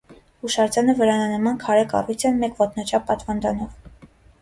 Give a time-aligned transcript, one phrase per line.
[0.45, 4.13] Հուշարձանը վրանանման քարե կառույց է մեկ ոտնաչափ պատվանդանով։